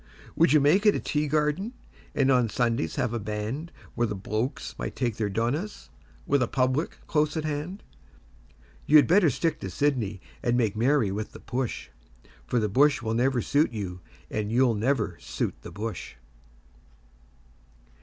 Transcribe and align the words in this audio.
Would 0.35 0.51
you 0.51 0.59
make 0.59 0.87
it 0.87 0.95
a 0.95 0.99
tea 0.99 1.27
garden 1.27 1.73
and 2.15 2.31
on 2.31 2.49
Sundays 2.49 2.95
have 2.95 3.13
a 3.13 3.19
band 3.19 3.71
Where 3.93 4.07
the 4.07 4.15
'blokes' 4.15 4.73
might 4.79 4.95
take 4.95 5.17
their 5.17 5.29
'donahs', 5.29 5.91
with 6.25 6.41
a 6.41 6.47
'public' 6.47 6.97
close 7.05 7.37
at 7.37 7.45
hand? 7.45 7.83
You 8.87 8.95
had 8.97 9.05
better 9.05 9.29
stick 9.29 9.59
to 9.59 9.69
Sydney 9.69 10.19
and 10.41 10.57
make 10.57 10.75
merry 10.75 11.11
with 11.11 11.33
the 11.33 11.39
'push', 11.39 11.91
For 12.47 12.57
the 12.57 12.67
bush 12.67 13.03
will 13.03 13.13
never 13.13 13.43
suit 13.43 13.73
you, 13.73 13.99
and 14.31 14.51
you'll 14.51 14.73
never 14.73 15.19
suit 15.19 15.53
the 15.61 15.69
bush. 15.71 16.15